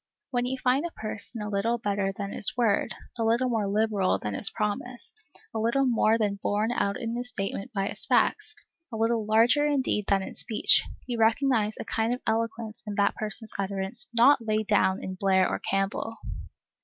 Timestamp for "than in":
10.07-10.33